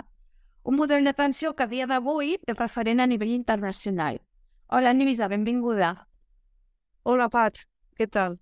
[0.64, 4.18] Un model d'atenció que a dia d'avui és referent a nivell internacional.
[4.74, 5.92] Hola, Lluïsa, benvinguda.
[7.04, 7.62] Hola, Pat.
[7.94, 8.40] Què tal?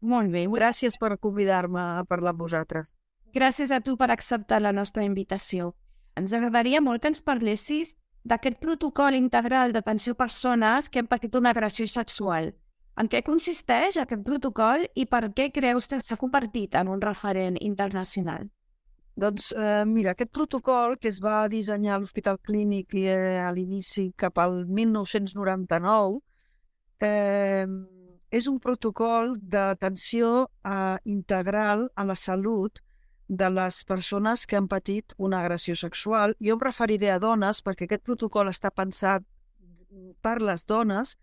[0.00, 0.48] Molt bé.
[0.50, 2.90] Gràcies per convidar-me a parlar amb vosaltres.
[3.30, 5.76] Gràcies a tu per acceptar la nostra invitació.
[6.18, 7.94] Ens agradaria molt que ens parlessis
[8.26, 12.56] d'aquest protocol integral d'atenció a persones que han patit una agressió sexual.
[12.98, 17.58] En què consisteix aquest protocol i per què creus que s'ha convertit en un referent
[17.62, 18.48] internacional?
[19.18, 24.08] Doncs eh, mira, aquest protocol que es va dissenyar a l'Hospital Clínic eh, a l'inici
[24.18, 26.18] cap al 1999
[27.02, 27.66] eh,
[28.30, 32.82] és un protocol d'atenció eh, integral a la salut
[33.28, 36.34] de les persones que han patit una agressió sexual.
[36.42, 39.26] Jo em referiré a dones perquè aquest protocol està pensat
[40.22, 41.16] per les dones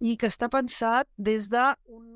[0.00, 2.06] i que està pensat des de un,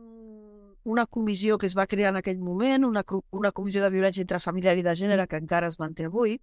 [0.84, 4.76] una comissió que es va crear en aquell moment, una, una comissió de violència intrafamiliar
[4.78, 6.38] i de gènere que encara es manté avui,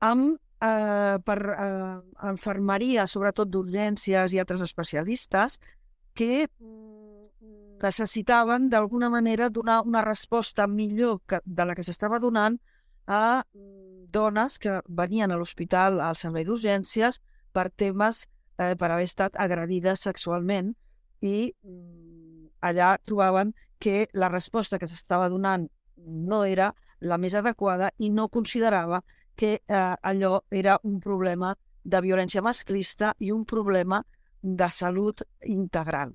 [0.00, 1.98] amb eh, per eh,
[2.30, 5.58] enfermeria, sobretot d'urgències i altres especialistes,
[6.14, 12.58] que mm, necessitaven d'alguna manera donar una resposta millor que, de la que s'estava donant
[13.06, 17.20] a mm, dones que venien a l'hospital al servei d'urgències
[17.52, 18.26] per temes,
[18.58, 20.74] eh, per haver estat agredides sexualment
[21.20, 27.90] i mm, allà trobaven que la resposta que s'estava donant no era la més adequada
[27.98, 29.02] i no considerava
[29.38, 34.02] que eh, allò era un problema de violència masclista i un problema
[34.42, 36.14] de salut integral.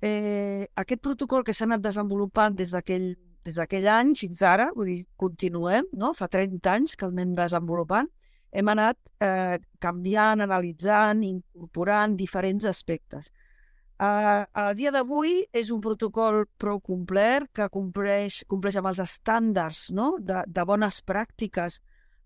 [0.00, 4.88] Eh, aquest protocol que s'ha anat desenvolupant des d'aquell des d'aquell any fins ara, vull
[4.88, 6.14] dir, continuem, no?
[6.16, 8.08] fa 30 anys que el anem desenvolupant,
[8.54, 13.32] hem anat eh, canviant, analitzant, incorporant diferents aspectes.
[13.94, 19.84] Uh, a dia d'avui és un protocol prou complet que compleix, compleix amb els estàndards
[19.94, 20.16] no?
[20.18, 21.78] de, de bones pràctiques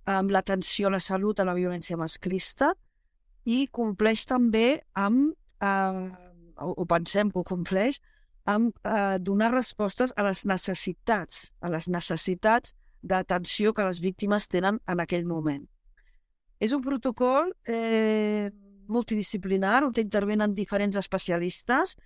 [0.08, 2.70] amb l'atenció a la salut a la violència masclista
[3.44, 6.08] i compleix també amb, uh,
[6.56, 8.00] o pensem que ho compleix,
[8.48, 12.72] amb uh, donar respostes a les necessitats, a les necessitats
[13.04, 15.68] d'atenció que les víctimes tenen en aquell moment.
[16.59, 18.51] És un protocol eh,
[18.88, 21.97] multidisciplinar on intervenen diferents especialistes,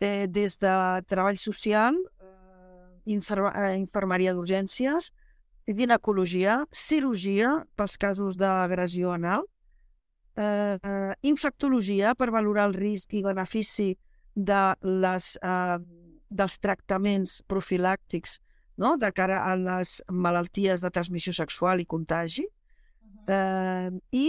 [0.00, 0.74] eh, des de
[1.08, 5.12] treball social, eh, eh infermeria d'urgències,
[5.66, 9.46] ginecologia, cirurgia pels casos d'agressió anal,
[10.36, 13.96] eh, eh, infectologia per valorar el risc i benefici
[14.34, 15.78] de les, eh,
[16.30, 18.40] dels tractaments profilàctics
[18.76, 18.96] no?
[18.96, 22.46] de cara a les malalties de transmissió sexual i contagi,
[23.28, 24.26] eh, i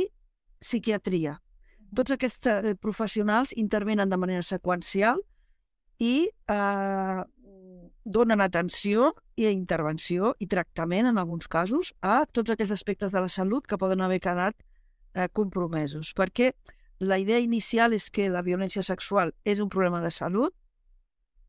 [0.63, 1.38] psiquiatria,
[1.93, 5.21] tots aquests eh, professionals intervenen de manera seqüencial
[6.01, 7.21] i eh,
[8.03, 13.29] donen atenció i intervenció i tractament, en alguns casos, a tots aquests aspectes de la
[13.29, 14.58] salut que poden haver quedat
[15.13, 16.13] eh, compromesos.
[16.17, 16.51] Perquè
[16.99, 20.53] la idea inicial és que la violència sexual és un problema de salut,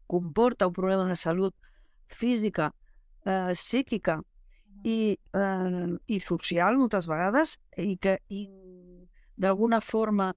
[0.06, 1.54] comporta un problema de salut
[2.06, 2.72] física,
[3.24, 4.20] eh, psíquica
[4.82, 8.18] i, eh, i social moltes vegades i que
[9.36, 10.32] d'alguna forma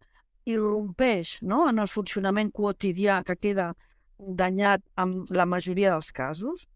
[0.48, 1.66] irrompeix no?
[1.70, 3.74] en el funcionament quotidià que queda
[4.18, 6.68] danyat amb la majoria dels casos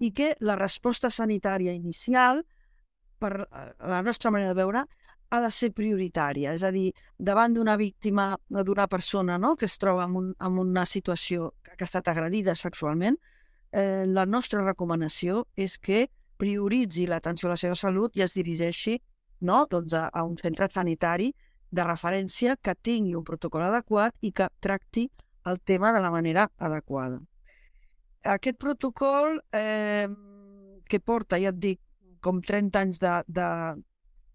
[0.00, 2.42] i que la resposta sanitària inicial,
[3.20, 4.84] per la nostra manera de veure,
[5.30, 6.54] ha de ser prioritària.
[6.56, 9.54] És a dir, davant d'una víctima, d'una persona no?
[9.56, 13.20] que es troba en, un, en una situació que ha estat agredida sexualment,
[13.72, 16.08] eh, la nostra recomanació és que
[16.40, 18.96] prioritzi l'atenció a la seva salut i es dirigeixi
[19.40, 19.66] no?
[19.70, 21.30] doncs a, a un centre sanitari
[21.70, 25.08] de referència que tingui un protocol adequat i que tracti
[25.46, 27.20] el tema de la manera adequada.
[28.24, 30.08] Aquest protocol, eh,
[30.88, 31.80] que porta, ja et dic,
[32.20, 32.98] com 30 anys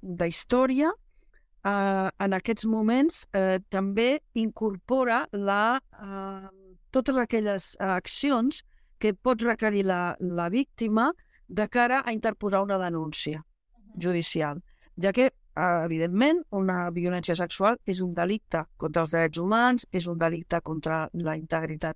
[0.02, 6.48] d'història, eh, en aquests moments eh, també incorpora la, eh,
[6.91, 8.63] totes aquelles accions
[8.98, 11.12] que pot requerir la, la víctima
[11.48, 13.46] de cara a interposar una denúncia
[13.96, 14.64] judicial,
[15.02, 20.18] ja que evidentment, una violència sexual és un delicte contra els drets humans, és un
[20.20, 21.96] delicte contra la integritat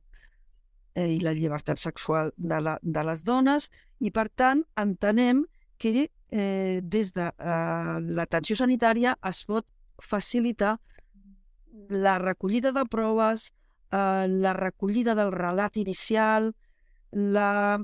[0.95, 5.43] eh, i la llibertat sexual de, la, de les dones i, per tant, entenem
[5.77, 9.67] que eh, des de eh, l'atenció sanitària es pot
[9.99, 10.77] facilitar
[11.89, 13.51] la recollida de proves,
[13.91, 16.53] eh, la recollida del relat inicial,
[17.11, 17.79] la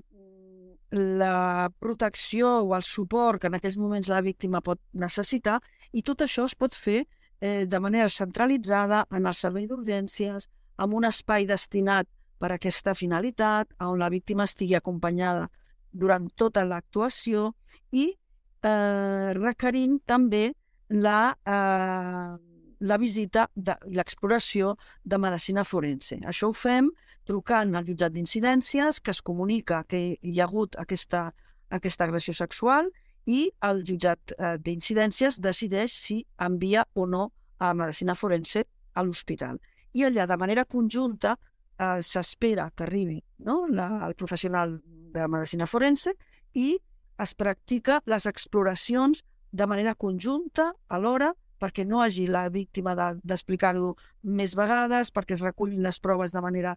[0.96, 5.60] la protecció o el suport que en aquells moments la víctima pot necessitar
[5.92, 7.06] i tot això es pot fer
[7.42, 12.08] eh, de manera centralitzada en el servei d'urgències, amb un espai destinat
[12.40, 15.50] per a aquesta finalitat, on la víctima estigui acompanyada
[15.92, 17.54] durant tota l'actuació
[17.92, 20.50] i eh, requerint també
[20.90, 22.36] la eh,
[22.80, 26.18] la visita i l'exploració de medicina forense.
[26.26, 26.90] Això ho fem
[27.26, 31.32] trucant al jutjat d'incidències, que es comunica que hi ha hagut aquesta,
[31.70, 32.92] aquesta agressió sexual
[33.26, 39.60] i el jutjat eh, d'incidències decideix si envia o no a medicina forense a l'hospital.
[39.94, 41.36] I allà, de manera conjunta,
[41.80, 43.66] eh, s'espera que arribi no?
[43.68, 44.80] la, el professional
[45.16, 46.14] de medicina forense
[46.54, 46.76] i
[47.20, 54.10] es practica les exploracions de manera conjunta alhora perquè no hagi la víctima d'explicar-ho de,
[54.40, 56.76] més vegades, perquè es recullin les proves de manera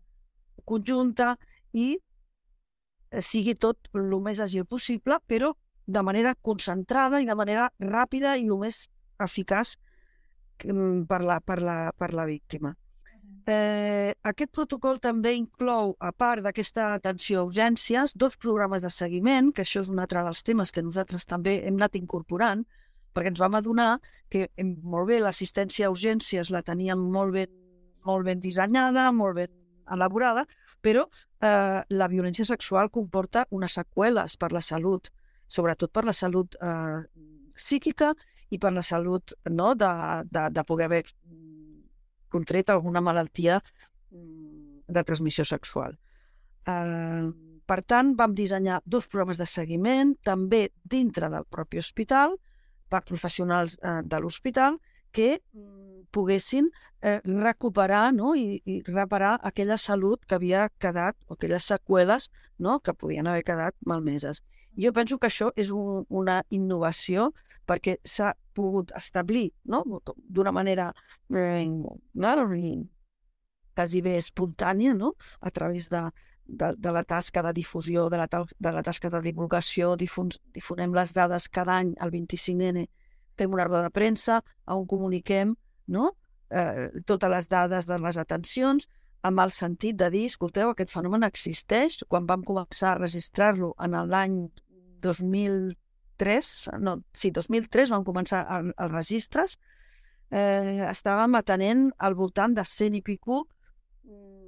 [0.65, 1.37] conjunta
[1.73, 5.55] i eh, sigui tot el més àgil possible, però
[5.89, 8.87] de manera concentrada i de manera ràpida i el més
[9.25, 9.77] eficaç
[10.65, 12.75] mm, per la, per la, per la víctima.
[13.49, 19.49] Eh, aquest protocol també inclou, a part d'aquesta atenció a urgències, dos programes de seguiment,
[19.57, 22.67] que això és un altre dels temes que nosaltres també hem anat incorporant,
[23.19, 23.99] perquè ens vam adonar
[24.31, 27.51] que em, molt bé l'assistència a urgències la teníem molt ben,
[28.07, 29.51] molt ben dissenyada, molt ben
[29.91, 30.45] elaborada,
[30.85, 31.07] però
[31.43, 35.11] eh, la violència sexual comporta unes seqüeles per la salut,
[35.51, 37.03] sobretot per la salut eh,
[37.59, 38.13] psíquica
[38.55, 39.91] i per la salut no, de,
[40.31, 41.03] de, de poder haver
[42.31, 45.99] contret alguna malaltia mm, de transmissió sexual.
[46.69, 47.29] Eh,
[47.69, 52.39] per tant, vam dissenyar dos programes de seguiment, també dintre del propi hospital,
[52.89, 54.79] per professionals eh, de l'hospital,
[55.13, 56.69] que mm, poguessin
[57.03, 58.35] eh, recuperar no?
[58.37, 62.79] I, i reparar aquella salut que havia quedat, o aquelles seqüeles no?
[62.81, 64.43] que podien haver quedat malmeses.
[64.79, 67.33] Jo penso que això és un, una innovació
[67.67, 69.83] perquè s'ha pogut establir no?
[70.29, 70.93] d'una manera
[71.35, 71.97] eh, no?
[73.79, 75.15] quasi bé espontània no?
[75.41, 76.09] a través de,
[76.49, 80.95] de, de la tasca de difusió, de la, de la tasca de divulgació, difun, difonem
[80.97, 82.87] les dades cada any, el 25N,
[83.39, 85.55] fem una roda de premsa on comuniquem
[85.95, 86.15] no?
[86.51, 88.89] eh, totes les dades de les atencions
[89.29, 91.99] amb el sentit de dir, escolteu, aquest fenomen existeix.
[92.09, 94.37] Quan vam començar a registrar-lo en l'any
[95.03, 96.53] 2003,
[96.85, 99.59] no, sí, 2003 vam començar els registres,
[100.31, 103.47] eh, estàvem atenent al voltant de 100 i pico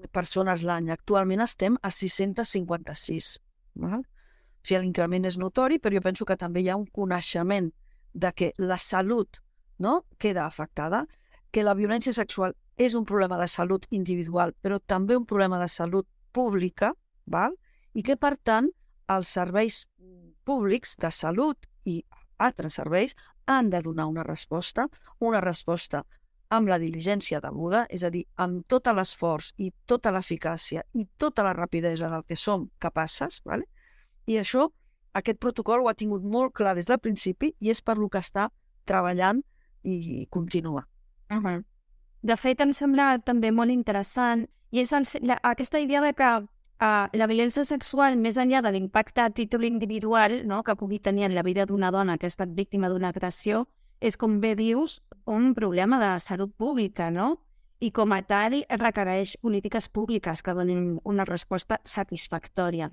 [0.08, 0.90] persones l'any.
[0.90, 3.36] Actualment estem a 656.
[3.80, 4.00] Val?
[4.00, 7.70] O sigui, l'increment és notori, però jo penso que també hi ha un coneixement
[8.12, 9.40] de que la salut
[9.78, 11.06] no, queda afectada,
[11.50, 15.68] que la violència sexual és un problema de salut individual, però també un problema de
[15.68, 16.94] salut pública,
[17.26, 17.56] val?
[17.94, 18.68] i que, per tant,
[19.10, 19.84] els serveis
[20.46, 22.00] públics de salut i
[22.38, 24.86] altres serveis han de donar una resposta,
[25.18, 26.04] una resposta
[26.50, 31.44] amb la diligència deguda, és a dir, amb tot l'esforç i tota l'eficàcia i tota
[31.46, 33.68] la rapidesa del que som capaces, vale?
[34.26, 34.68] i això,
[35.14, 38.20] aquest protocol ho ha tingut molt clar des del principi i és per lo que
[38.22, 38.50] està
[38.86, 39.42] treballant
[39.82, 40.86] i continua.
[41.30, 41.64] Uh -huh.
[42.22, 46.30] De fet, em sembla també molt interessant i és el, la, aquesta idea de que
[46.80, 51.24] uh, la violència sexual, més enllà de l'impacte a títol individual no, que pugui tenir
[51.24, 53.66] en la vida d'una dona que ha estat víctima d'una agressió,
[54.00, 57.40] és, com bé dius, un problema de salut pública, no?
[57.80, 62.90] I com a tal requereix polítiques públiques que donin una resposta satisfactòria.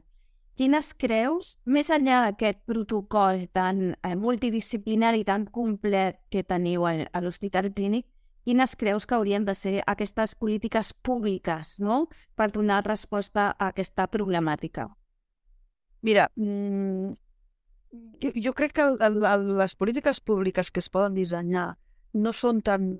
[0.57, 7.69] Quines creus, més enllà d'aquest protocol tan eh, multidisciplinari tan complet que teniu a l'Hospital
[7.75, 8.07] Clínic,
[8.47, 12.07] quines creus que haurien de ser aquestes polítiques públiques no?
[12.33, 14.87] per donar resposta a aquesta problemàtica?
[16.01, 17.11] Mira, mmm,
[18.23, 21.75] jo, jo crec que el, el, les polítiques públiques que es poden dissenyar
[22.17, 22.91] no són tan,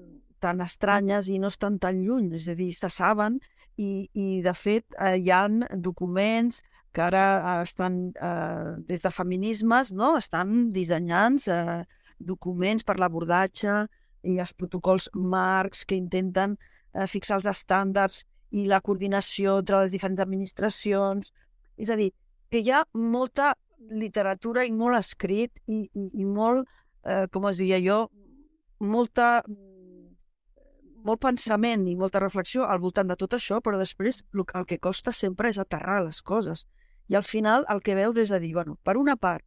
[0.44, 3.40] tan estranyes i no estan tan lluny, és a dir, se saben
[3.78, 6.62] i, i de fet eh, hi ha documents
[6.94, 10.16] que ara eh, estan, eh, des de feminismes, no?
[10.18, 11.84] estan dissenyant eh,
[12.18, 13.84] documents per l'abordatge
[14.28, 19.94] i els protocols marcs que intenten eh, fixar els estàndards i la coordinació entre les
[19.94, 21.34] diferents administracions.
[21.78, 22.12] És a dir,
[22.50, 23.54] que hi ha molta
[23.92, 26.66] literatura i molt escrit i, i, i molt,
[27.06, 28.06] eh, com es diria jo,
[28.80, 29.44] molta
[31.08, 35.14] molt pensament i molta reflexió al voltant de tot això, però després el que costa
[35.16, 36.66] sempre és aterrar les coses.
[37.08, 39.46] I al final el que veus és a dir, bueno, per una part,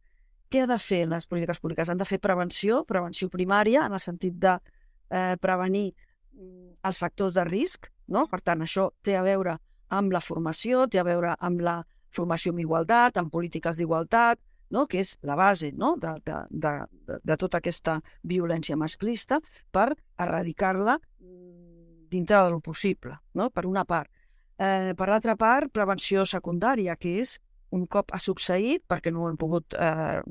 [0.51, 1.89] què ha de fer les polítiques públiques?
[1.89, 7.35] Han de fer prevenció, prevenció primària, en el sentit de eh, prevenir mm, els factors
[7.37, 8.25] de risc, no?
[8.27, 9.55] Per tant, això té a veure
[9.91, 14.87] amb la formació, té a veure amb la formació en igualtat, amb polítiques d'igualtat, no?
[14.87, 15.95] que és la base no?
[15.99, 16.73] de, de, de,
[17.19, 19.41] de, tota aquesta violència masclista,
[19.71, 23.49] per erradicar-la mm, dintre del possible, no?
[23.51, 24.09] per una part.
[24.57, 27.37] Eh, per l'altra part, prevenció secundària, que és
[27.75, 30.21] un cop ha succeït, perquè no ho hem pogut, eh,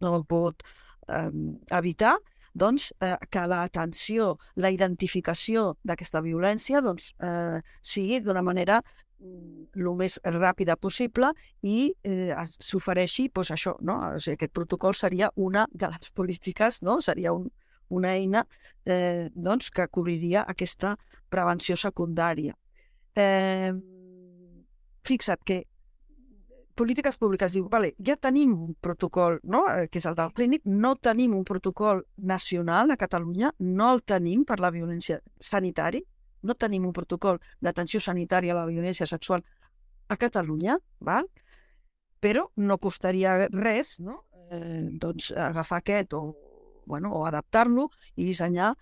[0.00, 0.64] no ho hem pogut
[1.08, 1.30] eh,
[1.78, 2.16] evitar,
[2.58, 8.80] doncs, eh, que l'atenció, la identificació d'aquesta violència doncs, eh, sigui d'una manera
[9.20, 13.98] el mm, més ràpida possible i eh, s'ofereixi doncs, això, no?
[14.14, 17.00] o sigui, aquest protocol seria una de les polítiques, no?
[17.00, 17.48] seria un,
[17.88, 18.44] una eina
[18.84, 20.96] eh, doncs, que cobriria aquesta
[21.28, 22.54] prevenció secundària.
[23.18, 23.72] Eh,
[25.08, 25.64] fixa't que
[26.78, 29.64] polítiques públiques diu, vale, ja tenim un protocol, no?
[29.72, 34.04] Eh, que és el del clínic, no tenim un protocol nacional a Catalunya, no el
[34.06, 36.06] tenim per la violència sanitària,
[36.42, 39.44] no tenim un protocol d'atenció sanitària a la violència sexual
[40.08, 41.28] a Catalunya, val?
[42.20, 44.24] però no costaria res no?
[44.50, 46.22] eh, doncs, agafar aquest o,
[46.86, 48.72] bueno, o adaptar-lo i dissenyar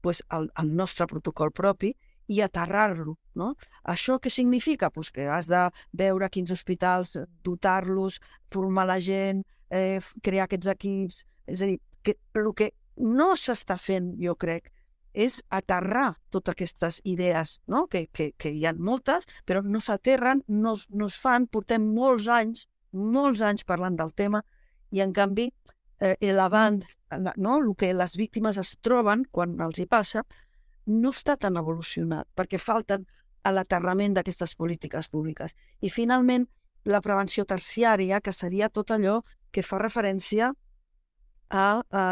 [0.00, 1.92] pues, el, el nostre protocol propi
[2.30, 3.16] i aterrar-lo.
[3.34, 3.52] No?
[3.84, 4.90] Això què significa?
[4.90, 8.20] Pues que has de veure quins hospitals, dotar-los,
[8.52, 11.24] formar la gent, eh, crear aquests equips...
[11.50, 12.68] És a dir, que el que
[13.02, 14.68] no s'està fent, jo crec,
[15.12, 17.86] és aterrar totes aquestes idees, no?
[17.86, 22.28] que, que, que hi ha moltes, però no s'aterren, no, no es fan, portem molts
[22.28, 24.42] anys, molts anys parlant del tema,
[24.90, 25.50] i en canvi,
[26.00, 26.80] eh, elevant
[27.36, 27.56] no?
[27.58, 30.24] el que les víctimes es troben quan els hi passa,
[30.86, 33.06] no està tan evolucionat, perquè falten
[33.42, 35.54] a l'aterrament d'aquestes polítiques públiques.
[35.80, 36.46] I finalment,
[36.84, 39.20] la prevenció terciària, que seria tot allò
[39.52, 40.52] que fa referència
[41.50, 42.04] a, a,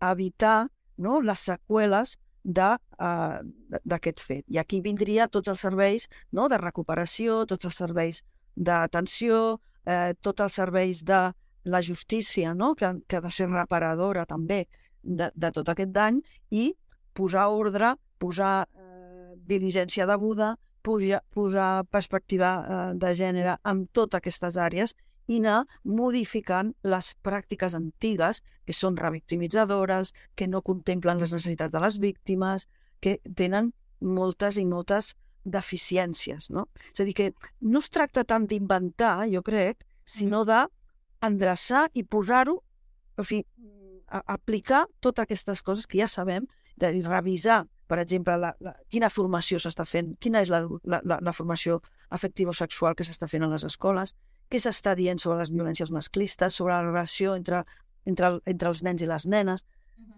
[0.00, 0.68] a evitar
[1.00, 3.40] no, les seqüeles de, uh,
[3.84, 4.44] d'aquest fet.
[4.48, 8.22] I aquí vindria tots els serveis no, de recuperació, tots els serveis
[8.56, 11.20] d'atenció, eh, tots els serveis de
[11.64, 12.74] la justícia, no?
[12.74, 14.66] que, que ha de ser reparadora també
[15.02, 16.20] de, de tot aquest dany,
[16.50, 16.72] i
[17.16, 24.56] posar ordre, posar eh, diligència deguda, puja, posar perspectiva eh, de gènere en totes aquestes
[24.56, 24.96] àrees
[25.30, 31.82] i anar modificant les pràctiques antigues que són revictimitzadores, que no contemplen les necessitats de
[31.82, 32.66] les víctimes,
[33.00, 35.14] que tenen moltes i moltes
[35.44, 36.50] deficiències.
[36.50, 36.66] No?
[36.92, 42.58] És a dir, que no es tracta tant d'inventar, jo crec, sinó d'endreçar i posar-ho,
[43.20, 43.44] en fi,
[44.08, 46.48] a, aplicar totes aquestes coses que ja sabem,
[46.80, 51.32] de revisar, per exemple, la, la, quina formació s'està fent, quina és la, la, la,
[51.36, 51.80] formació
[52.14, 54.14] afectivo-sexual que s'està fent a les escoles,
[54.50, 57.62] què s'està dient sobre les violències masclistes, sobre la relació entre,
[58.08, 59.64] entre, entre els nens i les nenes.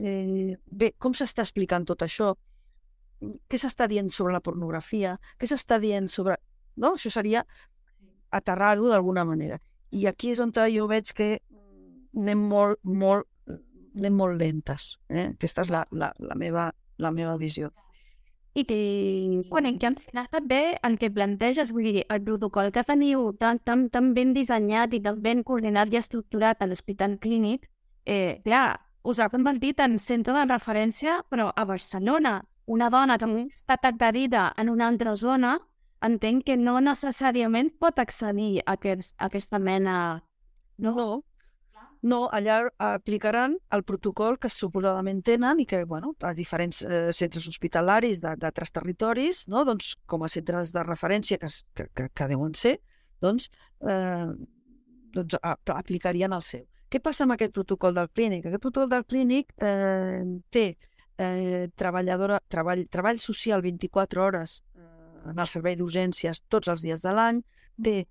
[0.01, 2.33] Eh, bé, com s'està explicant tot això?
[3.21, 5.19] Què s'està dient sobre la pornografia?
[5.39, 6.39] Què s'està dient sobre...
[6.81, 6.95] No?
[6.97, 7.45] Això seria
[8.33, 9.61] aterrar-ho d'alguna manera.
[9.93, 11.37] I aquí és on jo veig que
[12.17, 13.29] anem molt, molt,
[13.99, 14.97] anem molt lentes.
[15.09, 15.29] Eh?
[15.35, 17.71] Aquesta és la, la, la, meva, la meva visió.
[18.55, 19.49] I, I...
[19.49, 23.59] bueno, que al final també el que planteges, vull dir, el protocol que teniu tan,
[23.65, 27.71] tan, tan ben dissenyat i tan ben coordinat i estructurat a l'hospital clínic,
[28.05, 32.43] eh, clar, us ha convertit en centre de referència, però a Barcelona.
[32.67, 35.57] Una dona que ha estat agredida en una altra zona,
[36.03, 39.97] entenc que no necessàriament pot accedir a, aquests, a aquesta mena...
[40.79, 41.23] No,
[42.03, 42.27] no.
[42.35, 48.21] Allà aplicaran el protocol que suposadament tenen i que, bueno, els diferents eh, centres hospitalaris
[48.23, 49.65] d'altres territoris, no?
[49.69, 52.79] doncs, com a centres de referència que, que, que, que deuen ser,
[53.23, 53.49] doncs,
[53.87, 54.29] eh,
[55.15, 56.67] doncs a, aplicarien el seu.
[56.93, 58.47] Què passa amb aquest protocol del clínic?
[58.47, 60.21] Aquest protocol del clínic eh,
[60.53, 60.67] té
[61.17, 67.07] eh, treballadora, treball, treball social 24 hores eh, en el servei d'urgències tots els dies
[67.07, 67.41] de l'any,
[67.81, 68.03] té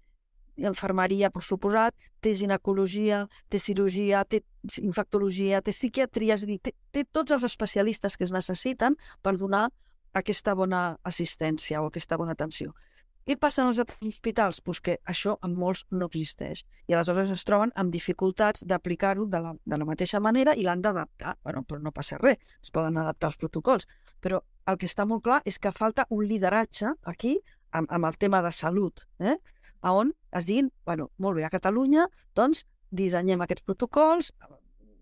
[0.70, 4.44] infermeria, per suposat, té ginecologia, té cirurgia, té
[4.82, 9.38] infectologia, té psiquiatria, és a dir, té, té tots els especialistes que es necessiten per
[9.38, 9.70] donar
[10.14, 12.74] aquesta bona assistència o aquesta bona atenció.
[13.22, 14.60] Què passa en els hospitals?
[14.66, 16.64] Pues que això en molts no existeix.
[16.90, 20.82] I aleshores es troben amb dificultats d'aplicar-ho de, la, de la mateixa manera i l'han
[20.82, 21.36] d'adaptar.
[21.46, 23.88] Bueno, però no passa res, es poden adaptar els protocols.
[24.26, 27.38] Però el que està molt clar és que falta un lideratge aquí
[27.78, 29.38] amb, amb el tema de salut, eh?
[29.82, 34.32] A on es diguin, bueno, molt bé, a Catalunya, doncs dissenyem aquests protocols,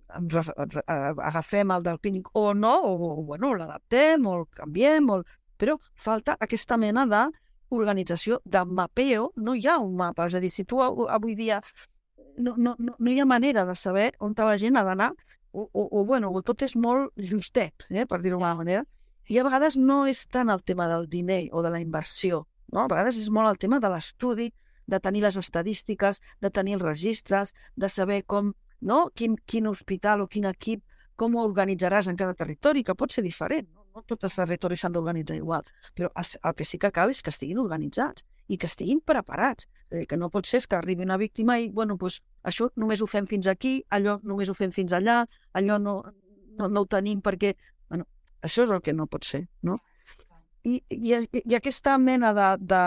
[0.10, 5.22] eh, agafem el del clínic o no, o, o bueno, l'adaptem, o el canviem, o...
[5.60, 10.52] però falta aquesta mena d'organització, de mapeo, no hi ha un mapa, és a dir,
[10.54, 11.62] si tu av- avui dia
[12.38, 15.12] no, no, no, no hi ha manera de saber on la gent ha d'anar,
[15.52, 18.86] o, o, o, bueno, tot és molt justet, eh, per dir-ho d'alguna manera,
[19.30, 22.86] i a vegades no és tant el tema del diner o de la inversió, no?
[22.86, 24.50] a vegades és molt el tema de l'estudi,
[24.90, 29.10] de tenir les estadístiques, de tenir els registres, de saber com, no?
[29.16, 30.84] quin, quin hospital o quin equip,
[31.20, 33.68] com ho organitzaràs en cada territori, que pot ser diferent.
[33.74, 37.22] No, no tots els territoris s'han d'organitzar igual, però el que sí que cal és
[37.22, 39.68] que estiguin organitzats i que estiguin preparats.
[39.90, 42.70] És a dir, que no pot ser que arribi una víctima i, bueno, doncs, això
[42.80, 45.22] només ho fem fins aquí, allò només ho fem fins allà,
[45.54, 46.00] allò no,
[46.58, 47.54] no, no ho tenim perquè...
[47.90, 48.08] Bueno,
[48.46, 49.80] això és el que no pot ser, no?
[50.68, 51.14] I, i,
[51.44, 52.82] i aquesta mena de, de,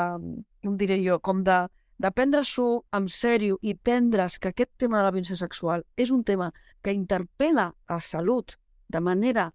[0.65, 1.63] com diré jo, com de,
[2.03, 6.25] de prendre-s'ho en sèrio i prendre's que aquest tema de la violència sexual és un
[6.27, 6.49] tema
[6.83, 8.57] que interpel·la a salut
[8.91, 9.53] de manera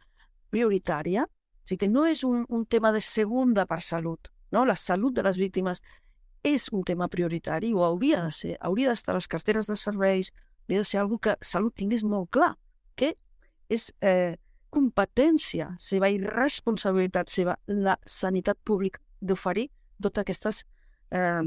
[0.54, 4.64] prioritària, o sigui que no és un, un tema de segunda per salut, no?
[4.64, 5.84] La salut de les víctimes
[6.48, 10.32] és un tema prioritari, o hauria de ser, hauria d'estar a les carteres de serveis,
[10.64, 12.54] hauria de ser algo que salut tingués molt clar,
[12.96, 13.18] que
[13.68, 14.38] és eh,
[14.72, 19.68] competència seva i responsabilitat seva la sanitat pública d'oferir
[20.00, 20.64] totes aquestes
[21.12, 21.44] eh,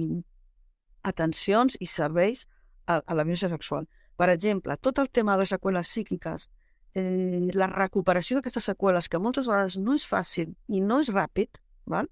[1.03, 2.47] atencions i serveis
[2.87, 3.87] a, a la violència sexual.
[4.17, 6.49] Per exemple, tot el tema de les seqüeles psíquiques,
[6.95, 11.61] eh, la recuperació d'aquestes seqüeles, que moltes vegades no és fàcil i no és ràpid,
[11.89, 12.11] val?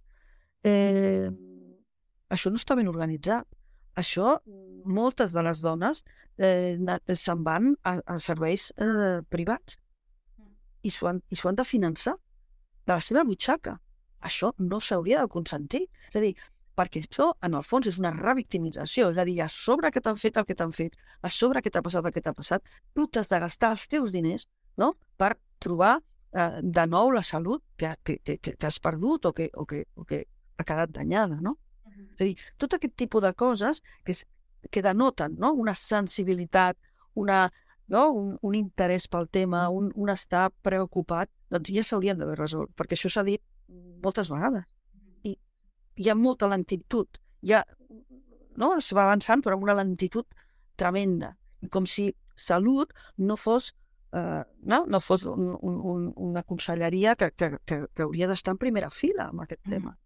[0.65, 1.29] Eh,
[2.31, 3.47] això no està ben organitzat.
[3.99, 4.39] Això,
[4.87, 6.05] moltes de les dones
[6.39, 6.79] eh,
[7.15, 9.79] se'n van a, a serveis eh, privats
[10.87, 12.15] i s'ho han, i han de finançar
[12.87, 13.79] de la seva butxaca.
[14.25, 15.85] Això no s'hauria de consentir.
[16.09, 16.35] És a dir,
[16.79, 19.11] perquè això, en el fons, és una revictimització.
[19.13, 21.73] És a dir, a sobre que t'han fet el que t'han fet, a sobre que
[21.75, 24.47] t'ha passat el que t'ha passat, tu t'has de gastar els teus diners
[24.79, 24.93] no?
[25.19, 29.51] per trobar eh, de nou la salut que, que, que, que has perdut o que,
[29.55, 30.25] o, que, o que
[30.59, 31.41] ha quedat danyada.
[31.43, 31.57] No?
[32.15, 34.25] És a dir, tot aquest tipus de coses que, és,
[34.71, 35.53] que denoten no?
[35.53, 36.79] una sensibilitat,
[37.19, 37.49] una,
[37.91, 38.09] no?
[38.15, 42.95] un, un interès pel tema, un, un estar preocupat, doncs ja s'haurien d'haver resolt, perquè
[42.99, 43.43] això s'ha dit
[44.05, 44.67] moltes vegades.
[45.99, 47.19] Hi ha molta lentitud.
[47.43, 47.65] Hi ha,
[48.57, 48.73] no?
[48.79, 50.27] Es va avançant, però amb una lentitud
[50.79, 51.35] tremenda.
[51.63, 53.73] I com si salut no fos
[54.13, 54.85] eh, no?
[54.87, 58.91] no fos un, un, un, una conselleria que, que, que, que hauria d'estar en primera
[58.91, 59.97] fila amb aquest tema.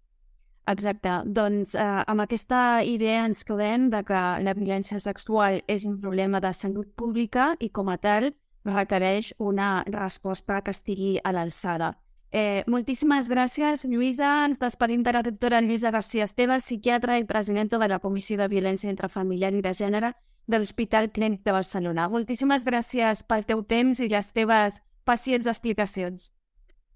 [0.71, 1.15] Exacte.
[1.27, 6.41] Doncs eh, amb aquesta idea ens quedem de que la violència sexual és un problema
[6.41, 8.31] de salut pública i com a tal
[8.65, 11.97] requereix una resposta que estigui a l'alçada.
[12.33, 14.47] Eh, moltíssimes gràcies, Lluïsa.
[14.47, 18.49] Ens despedim de la doctora Lluïsa García Esteve, psiquiatra i presidenta de la Comissió de
[18.49, 20.15] Violència Intrafamiliar i de Gènere
[20.49, 22.09] de l'Hospital Clínic de Barcelona.
[22.09, 26.33] Moltíssimes gràcies pel teu temps i les teves pacients explicacions.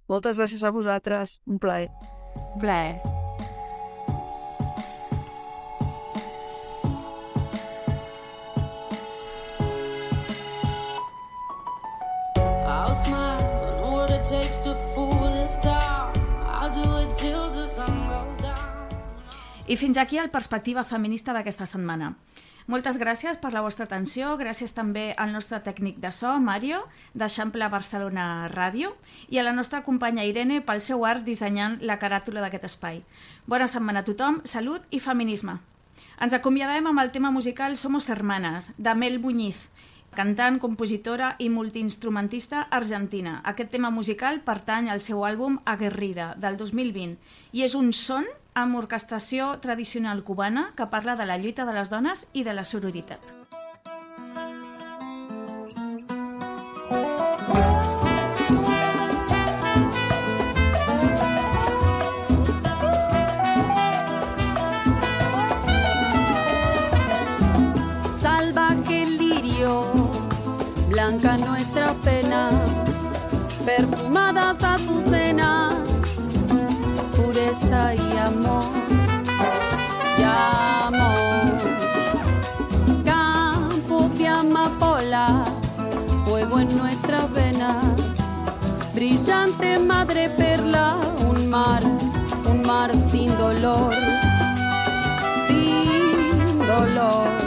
[0.09, 1.41] Moltes gràcies a vosaltres.
[1.47, 1.91] Un plaer.
[2.59, 2.97] Plaer.
[12.67, 14.56] I'll smile, I know what it takes
[19.67, 22.13] I fins aquí el Perspectiva Feminista d'aquesta setmana.
[22.71, 27.67] Moltes gràcies per la vostra atenció, gràcies també al nostre tècnic de so, Mario, d'Eixample
[27.71, 28.93] Barcelona Ràdio,
[29.27, 33.03] i a la nostra companya Irene pel seu art dissenyant la caràtula d'aquest espai.
[33.47, 35.59] Bona setmana a tothom, salut i feminisme.
[36.23, 39.67] Ens acomiadem amb el tema musical Somos Hermanas, de Mel Buñiz,
[40.15, 43.41] cantant, compositora i multiinstrumentista argentina.
[43.45, 47.19] Aquest tema musical pertany al seu àlbum Aguerrida, del 2020,
[47.51, 48.27] i és un son
[48.57, 52.65] amb orquestació tradicional cubana que parla de la lluita de les dones i de la
[52.65, 53.21] sororitat.
[68.23, 69.85] salvaje lirio,
[70.89, 72.55] blanca nuestras penas,
[73.67, 75.76] perfumadas azucenas,
[78.27, 78.65] amor,
[80.19, 81.47] y amor.
[83.05, 85.49] Campos de amapolas,
[86.27, 87.85] fuego en nuestras venas,
[88.95, 90.99] brillante madre perla,
[91.29, 91.83] un mar,
[92.51, 93.95] un mar sin dolor,
[95.49, 97.47] sin dolor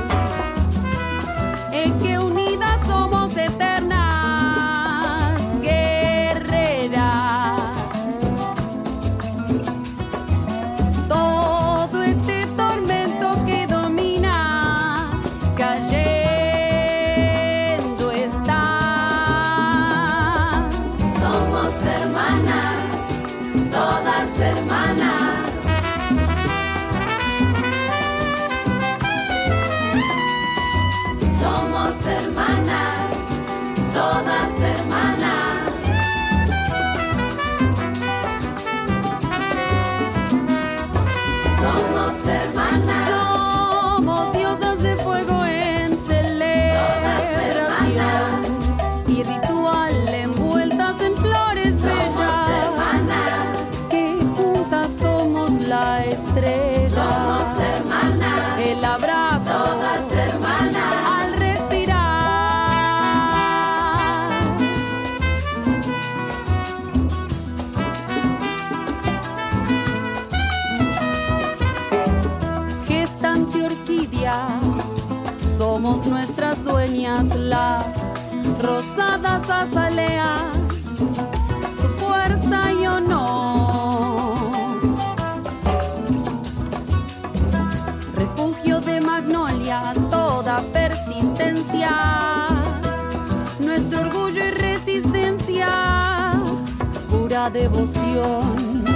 [97.47, 98.88] devoción.